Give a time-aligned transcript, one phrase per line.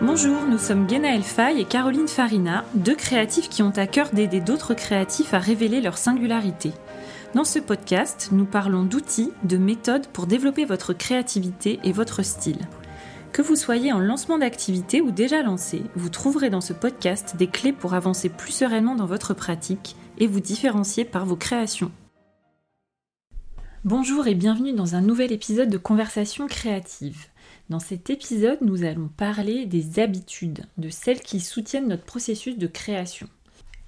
[0.00, 4.40] Bonjour, nous sommes Genaël Fay et Caroline Farina, deux créatifs qui ont à cœur d'aider
[4.40, 6.72] d'autres créatifs à révéler leur singularité.
[7.34, 12.66] Dans ce podcast, nous parlons d'outils, de méthodes pour développer votre créativité et votre style.
[13.32, 17.46] Que vous soyez en lancement d'activité ou déjà lancé, vous trouverez dans ce podcast des
[17.46, 21.92] clés pour avancer plus sereinement dans votre pratique et vous différencier par vos créations.
[23.86, 27.28] Bonjour et bienvenue dans un nouvel épisode de Conversation créative.
[27.70, 32.66] Dans cet épisode, nous allons parler des habitudes, de celles qui soutiennent notre processus de
[32.66, 33.26] création.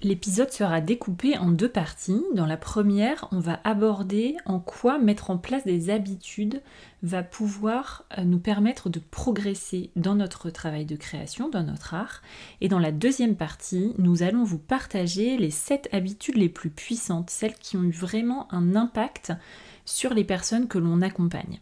[0.01, 2.23] L'épisode sera découpé en deux parties.
[2.33, 6.63] Dans la première, on va aborder en quoi mettre en place des habitudes
[7.03, 12.21] va pouvoir euh, nous permettre de progresser dans notre travail de création, dans notre art.
[12.61, 17.29] Et dans la deuxième partie, nous allons vous partager les sept habitudes les plus puissantes,
[17.29, 19.31] celles qui ont eu vraiment un impact
[19.85, 21.59] sur les personnes que l'on accompagne.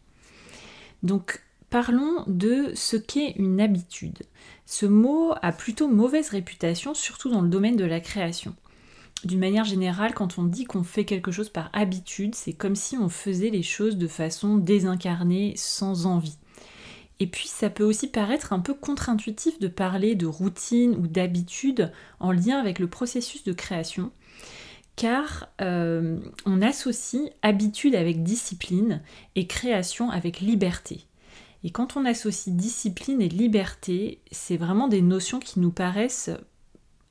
[1.04, 4.24] Donc Parlons de ce qu'est une habitude.
[4.66, 8.58] Ce mot a plutôt mauvaise réputation, surtout dans le domaine de la création.
[9.24, 12.98] D'une manière générale, quand on dit qu'on fait quelque chose par habitude, c'est comme si
[12.98, 16.38] on faisait les choses de façon désincarnée, sans envie.
[17.22, 21.94] Et puis ça peut aussi paraître un peu contre-intuitif de parler de routine ou d'habitude
[22.20, 24.12] en lien avec le processus de création,
[25.02, 29.02] car euh, on associe habitude avec discipline
[29.34, 31.08] et création avec liberté.
[31.64, 36.30] Et quand on associe discipline et liberté, c'est vraiment des notions qui nous paraissent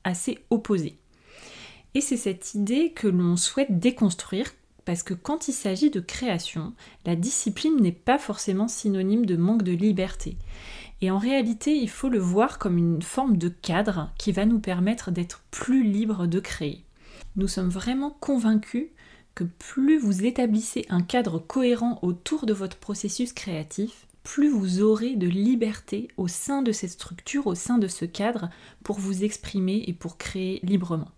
[0.05, 0.99] assez opposées.
[1.93, 4.53] Et c'est cette idée que l'on souhaite déconstruire
[4.85, 6.71] parce que quand il s'agit de création,
[7.05, 10.37] la discipline n'est pas forcément synonyme de manque de liberté.
[11.01, 14.59] Et en réalité, il faut le voir comme une forme de cadre qui va nous
[14.59, 16.85] permettre d'être plus libres de créer.
[17.35, 18.87] Nous sommes vraiment convaincus
[19.35, 25.15] que plus vous établissez un cadre cohérent autour de votre processus créatif, plus vous aurez
[25.15, 28.49] de liberté au sein de cette structure, au sein de ce cadre,
[28.83, 31.09] pour vous exprimer et pour créer librement.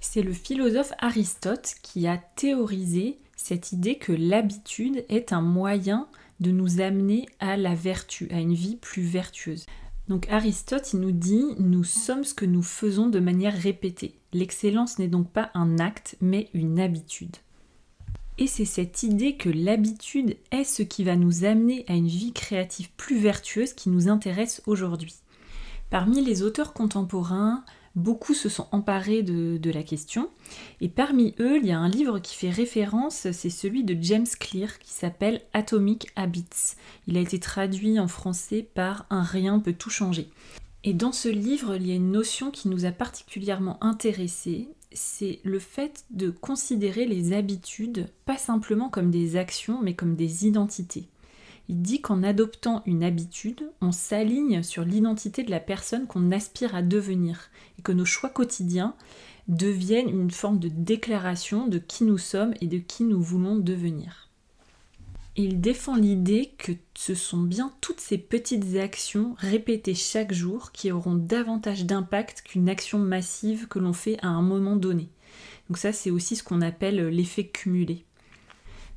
[0.00, 6.06] C'est le philosophe Aristote qui a théorisé cette idée que l'habitude est un moyen
[6.40, 9.64] de nous amener à la vertu, à une vie plus vertueuse.
[10.08, 14.14] Donc Aristote, nous dit, nous sommes ce que nous faisons de manière répétée.
[14.34, 17.36] L'excellence n'est donc pas un acte, mais une habitude.
[18.36, 22.32] Et c'est cette idée que l'habitude est ce qui va nous amener à une vie
[22.32, 25.14] créative plus vertueuse qui nous intéresse aujourd'hui.
[25.88, 27.64] Parmi les auteurs contemporains,
[27.94, 30.28] beaucoup se sont emparés de, la question,
[30.80, 34.26] et parmi eux, il y a un livre qui fait référence, c'est celui de James
[34.40, 36.74] Clear qui s'appelle Atomic Habits.
[37.06, 40.28] Il a été traduit en français par Un rien peut tout changer.
[40.86, 45.40] Et dans ce livre, il y a une notion qui nous a particulièrement intéressés, c'est
[45.42, 51.08] le fait de considérer les habitudes pas simplement comme des actions, mais comme des identités.
[51.70, 56.74] Il dit qu'en adoptant une habitude, on s'aligne sur l'identité de la personne qu'on aspire
[56.74, 58.94] à devenir, et que nos choix quotidiens
[59.48, 64.28] deviennent une forme de déclaration de qui nous sommes et de qui nous voulons devenir.
[65.36, 70.92] Il défend l'idée que ce sont bien toutes ces petites actions répétées chaque jour qui
[70.92, 75.08] auront davantage d'impact qu'une action massive que l'on fait à un moment donné.
[75.68, 78.04] Donc ça c'est aussi ce qu'on appelle l'effet cumulé.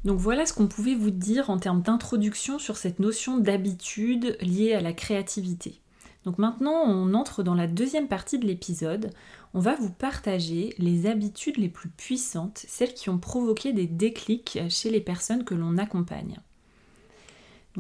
[0.06, 4.74] Donc voilà ce qu'on pouvait vous dire en termes d'introduction sur cette notion d'habitude liée
[4.74, 5.82] à la créativité.
[6.28, 9.12] Donc maintenant, on entre dans la deuxième partie de l'épisode.
[9.54, 14.60] On va vous partager les habitudes les plus puissantes, celles qui ont provoqué des déclics
[14.68, 16.36] chez les personnes que l'on accompagne.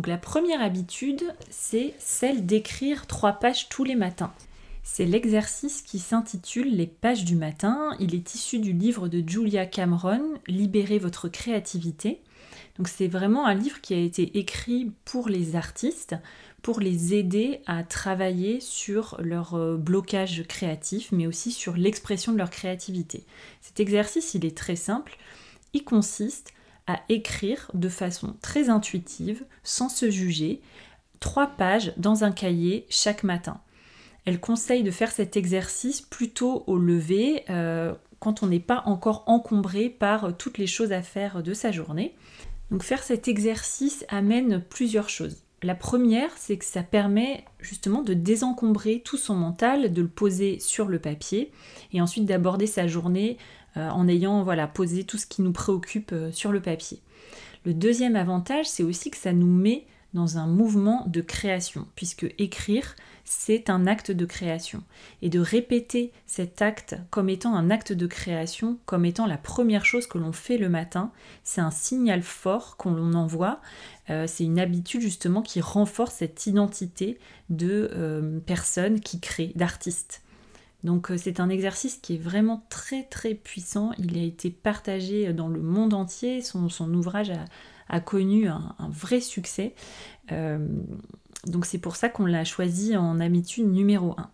[0.05, 4.31] La première habitude, c'est celle d'écrire trois pages tous les matins.
[4.81, 7.97] C'est l'exercice qui s'intitule Les pages du matin.
[7.99, 12.21] Il est issu du livre de Julia Cameron, Libérez votre créativité.
[12.77, 16.15] Donc c'est vraiment un livre qui a été écrit pour les artistes,
[16.61, 22.37] pour les aider à travailler sur leur euh, blocage créatif, mais aussi sur l'expression de
[22.37, 23.25] leur créativité.
[23.61, 25.17] Cet exercice, il est très simple.
[25.73, 26.53] Il consiste
[26.87, 30.61] à écrire de façon très intuitive, sans se juger,
[31.19, 33.59] trois pages dans un cahier chaque matin.
[34.25, 39.23] Elle conseille de faire cet exercice plutôt au lever, euh, quand on n'est pas encore
[39.27, 42.15] encombré par toutes les choses à faire de sa journée.
[42.71, 45.37] Donc faire cet exercice amène plusieurs choses.
[45.63, 50.59] La première, c'est que ça permet justement de désencombrer tout son mental, de le poser
[50.59, 51.51] sur le papier
[51.93, 53.37] et ensuite d'aborder sa journée
[53.75, 57.01] euh, en ayant voilà, posé tout ce qui nous préoccupe euh, sur le papier.
[57.65, 62.33] Le deuxième avantage, c'est aussi que ça nous met dans un mouvement de création, puisque
[62.37, 62.95] écrire,
[63.25, 64.83] c'est un acte de création.
[65.21, 69.85] Et de répéter cet acte comme étant un acte de création, comme étant la première
[69.85, 71.11] chose que l'on fait le matin,
[71.43, 73.59] c'est un signal fort qu'on envoie.
[74.09, 77.19] Euh, c'est une habitude justement qui renforce cette identité
[77.49, 80.21] de euh, personne qui crée, d'artiste.
[80.83, 83.91] Donc euh, c'est un exercice qui est vraiment très très puissant.
[83.97, 86.41] Il a été partagé dans le monde entier.
[86.41, 87.31] Son, ouvrage
[87.89, 89.73] a, connu un, vrai succès.
[91.45, 94.29] Donc c'est pour ça qu'on l'a choisi en habitude numéro 1.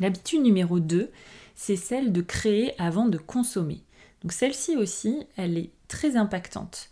[0.00, 1.10] L'habitude numéro 2,
[1.54, 3.82] c'est celle de créer avant de consommer.
[4.22, 6.88] Donc celle-ci aussi, elle est très impactante.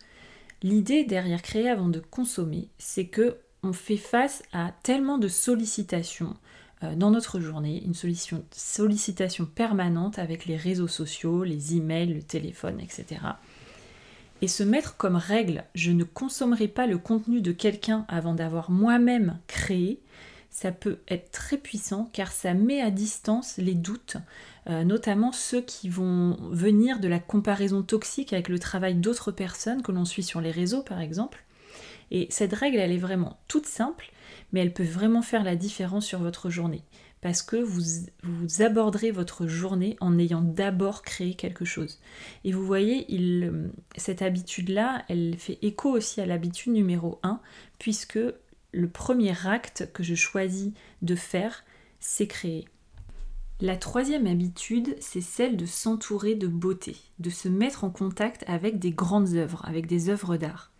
[0.62, 6.30] L'idée derrière créer avant de consommer, c'est que on fait face à tellement de sollicitations
[6.30, 6.34] euh,
[6.82, 7.94] dans notre journée, une
[8.52, 13.19] sollicitation permanente avec les réseaux sociaux, les emails, le téléphone, etc
[14.42, 18.70] et se mettre comme règle je ne consommerai pas le contenu de quelqu'un avant d'avoir
[18.70, 20.00] moi-même créé,
[20.50, 24.16] ça peut être très puissant car ça met à distance les doutes,
[24.69, 29.82] euh, notamment ceux qui vont venir de la comparaison toxique avec le travail d'autres personnes
[29.82, 31.44] que l'on suit sur les réseaux par exemple.
[32.10, 34.12] Et cette règle, elle est vraiment toute simple,
[34.52, 36.82] mais elle peut vraiment faire la différence sur votre journée
[37.20, 38.06] parce que vous,
[38.60, 41.99] aborderez votre journée en ayant d'abord créé quelque chose.
[42.44, 43.06] Et vous voyez,
[43.96, 47.40] cette habitude-là, elle fait écho aussi à l'habitude numéro 1,
[47.78, 48.20] puisque
[48.72, 50.72] le premier acte que je choisis
[51.02, 51.64] de faire,
[52.00, 52.66] c'est créer.
[53.60, 58.78] La troisième habitude, c'est celle de s'entourer de beauté, de se mettre en contact avec
[58.78, 60.70] des grandes œuvres, avec des œuvres d'art.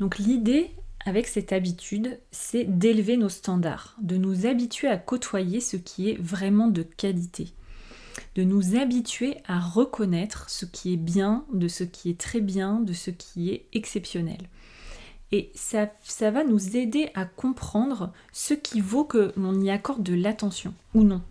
[0.00, 0.70] Donc l'idée,
[1.04, 6.20] avec cette habitude, c'est d'élever nos standards, de nous habituer à côtoyer ce qui est
[6.20, 7.52] vraiment de qualité,
[8.34, 12.80] de nous habituer à reconnaître ce qui est bien, de ce qui est très bien,
[12.80, 14.48] de ce qui est exceptionnel.
[15.32, 20.02] Et ça, ça va nous aider à comprendre ce qui vaut que l'on y accorde
[20.02, 21.22] de l'attention ou non.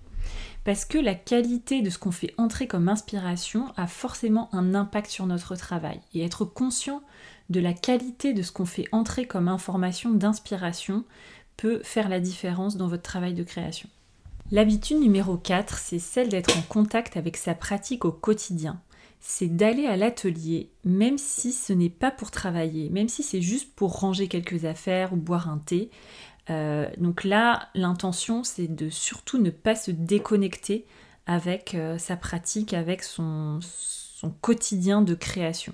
[0.64, 5.10] Parce que la qualité de ce qu'on fait entrer comme inspiration a forcément un impact
[5.10, 6.00] sur notre travail.
[6.14, 7.02] Et être conscient
[7.50, 11.04] de la qualité de ce qu'on fait entrer comme information d'inspiration
[11.58, 13.90] peut faire la différence dans votre travail de création.
[14.52, 18.82] L'habitude numéro 4, c'est celle d'être en contact avec sa pratique au quotidien.
[19.20, 23.76] C'est d'aller à l'atelier, même si ce n'est pas pour travailler, même si c'est juste
[23.76, 25.92] pour ranger quelques affaires ou boire un thé.
[26.50, 30.86] Euh, donc là, l'intention, c'est de surtout ne pas se déconnecter
[31.26, 33.60] avec euh, sa pratique, avec son
[34.42, 35.74] quotidien de création.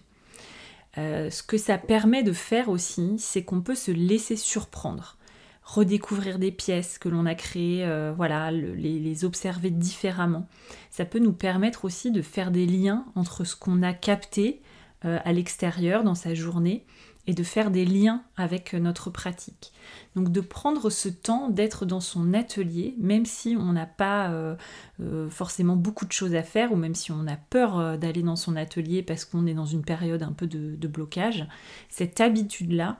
[0.97, 5.17] Euh, ce que ça permet de faire aussi, c'est qu'on peut se laisser surprendre,
[5.63, 7.85] redécouvrir des pièces que l'on a créées,
[8.15, 10.47] voilà, les, observer différemment.
[10.91, 14.61] Ça peut nous permettre aussi de faire des liens entre ce qu'on a capté
[15.01, 16.85] à l'extérieur dans sa journée
[17.27, 19.73] et de faire des liens avec notre pratique.
[20.15, 24.55] Donc de prendre ce temps d'être dans son atelier, même si on n'a pas euh,
[25.01, 28.21] euh, forcément beaucoup de choses à faire, ou même si on a peur euh, d'aller
[28.21, 31.47] dans son atelier parce qu'on est dans une période un peu de, de blocage,
[31.89, 32.99] cette habitude-là,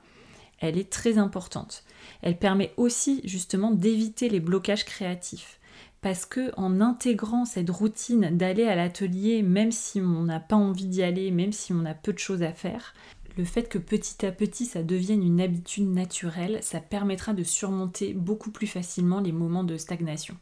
[0.60, 1.84] elle est très importante.
[2.22, 5.60] Elle permet aussi justement d'éviter les blocages créatifs
[6.02, 10.86] parce que en intégrant cette routine d'aller à l'atelier, même si on n'a pas envie
[10.86, 12.94] d'y aller, même si on a peu de choses à faire,
[13.38, 18.14] le fait que petit à petit ça devienne une habitude naturelle, ça permettra de surmonter
[18.14, 20.38] beaucoup plus facilement les moments de stagnation.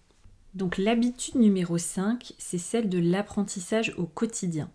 [0.54, 4.70] Donc l'habitude numéro 5, c'est celle de l'apprentissage au quotidien.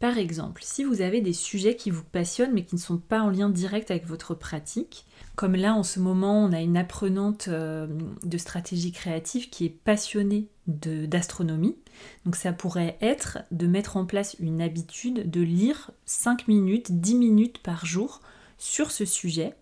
[0.00, 3.20] Par exemple, si vous avez des sujets qui vous passionnent mais qui ne sont pas
[3.20, 7.48] en lien direct avec votre pratique, comme là en ce moment on a une apprenante
[7.48, 7.86] euh,
[8.22, 11.76] de stratégie créative qui est passionnée d'astronomie,
[12.24, 17.14] donc ça pourrait être de mettre en place une habitude de lire 5 minutes, 10
[17.16, 18.20] minutes par jour
[18.56, 19.54] sur ce sujet,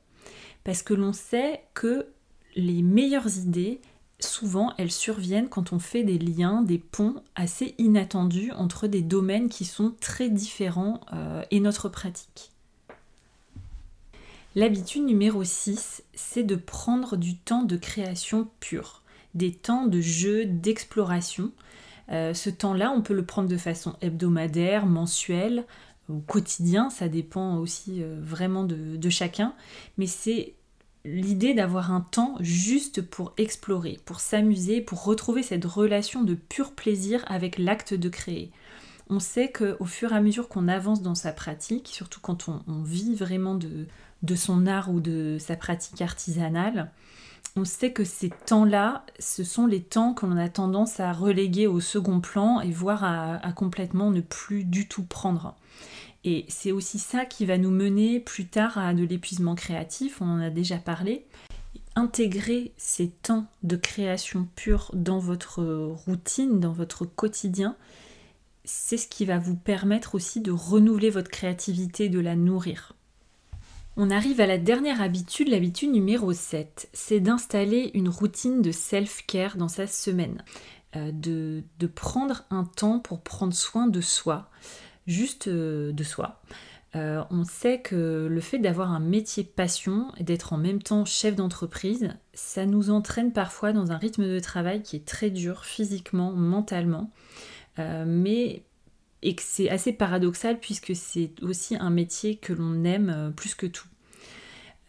[0.64, 2.06] parce que l'on sait que
[2.54, 3.80] les meilleures idées,
[4.20, 9.48] souvent elles surviennent quand on fait des liens, des ponts assez inattendus entre des domaines
[9.48, 12.52] qui sont très différents euh, et notre pratique.
[14.54, 19.01] L'habitude numéro 6, c'est de prendre du temps de création pure,
[19.34, 21.52] des temps de jeu, d'exploration.
[22.10, 25.64] Euh, ce temps-là, on peut le prendre de façon hebdomadaire, mensuelle,
[26.08, 29.54] ou quotidien, ça dépend aussi euh, vraiment de chacun,
[29.98, 30.54] mais c'est
[31.04, 36.72] l'idée d'avoir un temps juste pour explorer, pour s'amuser, pour retrouver cette relation de pur
[36.72, 38.52] plaisir avec l'acte de créer.
[39.08, 42.82] On sait qu'au fur et à mesure qu'on avance dans sa pratique, surtout quand on,
[42.82, 46.90] vit vraiment de, son art ou de sa pratique artisanale,
[47.56, 51.80] on sait que ces temps-là, ce sont les temps qu'on a tendance à reléguer au
[51.80, 55.54] second plan et voire à complètement ne plus du tout prendre.
[56.24, 60.26] Et c'est aussi ça qui va nous mener plus tard à de l'épuisement créatif, on
[60.26, 61.26] en a déjà parlé.
[61.96, 65.62] Intégrer ces temps de création pure dans votre
[66.06, 67.76] routine, dans votre quotidien,
[68.64, 72.94] c'est ce qui va vous permettre aussi de renouveler votre créativité, de la nourrir.
[73.96, 79.58] On arrive à la dernière habitude, l'habitude numéro 7, c'est d'installer une routine de self-care
[79.58, 80.42] dans sa semaine,
[80.96, 81.62] euh, de,
[81.94, 84.48] prendre un temps pour prendre soin de soi,
[85.06, 86.40] juste euh, de soi.
[86.96, 91.04] Euh, on sait que le fait d'avoir un métier passion et d'être en même temps
[91.04, 95.66] chef d'entreprise, ça nous entraîne parfois dans un rythme de travail qui est très dur
[95.66, 97.10] physiquement, mentalement,
[97.78, 98.62] mais
[99.22, 103.54] et que c'est assez paradoxal puisque c'est aussi un métier que l'on aime euh, plus
[103.54, 103.88] que tout.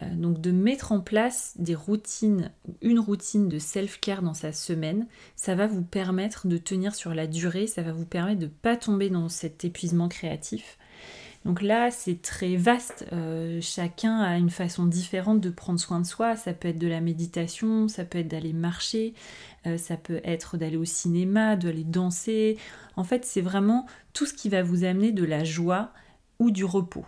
[0.01, 5.07] Euh, donc de mettre en place des routines, une routine de self-care dans sa semaine,
[5.35, 8.51] ça va vous permettre de tenir sur la durée, ça va vous permettre de ne
[8.51, 10.77] pas tomber dans cet épuisement créatif.
[11.45, 13.05] Donc là, c'est très vaste.
[13.11, 16.35] Euh, chacun a une façon différente de prendre soin de soi.
[16.35, 19.13] Ça peut être de la méditation, ça peut être d'aller marcher,
[19.77, 22.57] ça peut être d'aller au cinéma, d'aller danser.
[22.95, 25.91] En fait, c'est vraiment tout ce qui va vous amener de la joie
[26.39, 27.05] ou du repos.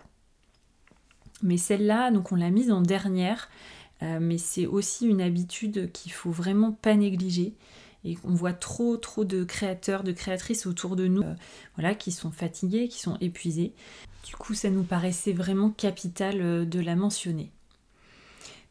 [1.42, 3.48] Mais celle-là, donc on l'a mise en dernière,
[4.02, 7.54] euh, mais c'est aussi une habitude qu'il faut vraiment pas négliger.
[8.06, 11.34] Et on voit trop trop de créateurs, de créatrices autour de nous, euh,
[11.74, 13.72] voilà, qui sont fatigués, qui sont épuisés.
[14.24, 17.50] Du coup, ça nous paraissait vraiment capital euh, de la mentionner.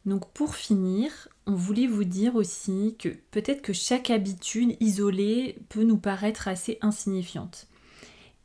[0.06, 5.82] Donc pour finir, on voulait vous dire aussi que peut-être que chaque habitude isolée peut
[5.82, 7.66] nous paraître assez insignifiante.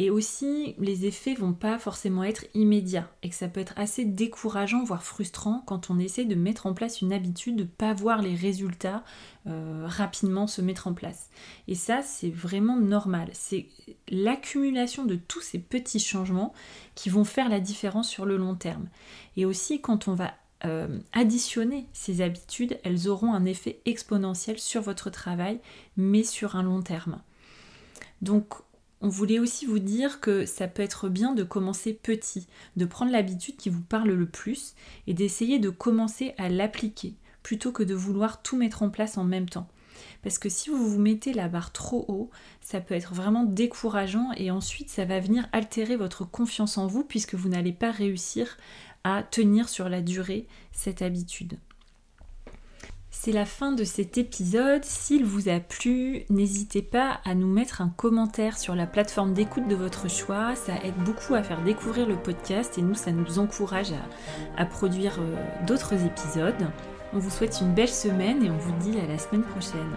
[0.02, 4.04] Et aussi, les effets vont pas forcément être immédiats et que ça peut être assez
[4.04, 8.24] décourageant, voire frustrant quand on essaie de mettre en place une habitude, de pas voir
[8.24, 9.04] les résultats
[9.46, 11.30] euh, rapidement se mettre en place.
[11.68, 13.30] Et ça, c'est vraiment normal.
[13.34, 13.68] C'est
[14.10, 16.52] l'accumulation de tous ces petits changements
[16.96, 18.90] qui vont faire la différence sur le long terme.
[19.38, 20.34] Et aussi, quand on va
[20.66, 25.60] euh, additionner ces habitudes, elles auront un effet exponentiel sur votre travail,
[25.96, 27.22] mais sur un long terme.
[28.24, 28.56] Donc,
[29.02, 33.12] on voulait aussi vous dire que ça peut être bien de commencer petit, de prendre
[33.12, 34.76] l'habitude qui vous parle le plus
[35.08, 39.24] et d'essayer de commencer à l'appliquer plutôt que de vouloir tout mettre en place en
[39.24, 39.68] même temps.
[40.24, 42.30] Parce que si vous vous mettez la barre trop haut,
[42.62, 47.04] ça peut être vraiment décourageant et ensuite ça va venir altérer votre confiance en vous
[47.04, 48.58] puisque vous n'allez pas réussir
[49.04, 51.58] à tenir sur la durée cette habitude.
[53.14, 54.86] C'est la fin de cet épisode.
[54.86, 59.68] S'il vous a plu, n'hésitez pas à nous mettre un commentaire sur la plateforme d'écoute
[59.68, 60.56] de votre choix.
[60.56, 63.92] Ça aide beaucoup à faire découvrir le podcast et nous, ça nous encourage
[64.58, 65.36] à, produire euh,
[65.68, 66.68] d'autres épisodes.
[67.14, 69.92] On vous souhaite une belle semaine et on vous dit à la semaine prochaine.